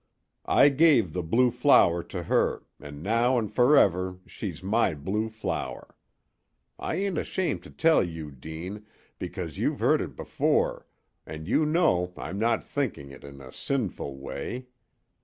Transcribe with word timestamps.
I 0.47 0.69
gave 0.69 1.13
the 1.13 1.21
blue 1.21 1.51
flower 1.51 2.01
to 2.05 2.23
her, 2.23 2.65
an' 2.79 3.03
now 3.03 3.37
an' 3.37 3.49
forever 3.49 4.17
she's 4.25 4.63
my 4.63 4.95
blue 4.95 5.29
flower. 5.29 5.93
I 6.79 6.95
ain't 6.95 7.19
ashamed 7.19 7.61
to 7.65 7.69
tell 7.69 8.03
you, 8.03 8.31
Deane, 8.31 8.87
because 9.19 9.59
you've 9.59 9.79
heard 9.79 10.01
it 10.01 10.15
before, 10.15 10.87
an' 11.27 11.45
you 11.45 11.67
know 11.67 12.13
I'm 12.17 12.39
not 12.39 12.63
thinking 12.63 13.11
it 13.11 13.23
in 13.23 13.41
a 13.41 13.53
sinful 13.53 14.17
way. 14.17 14.65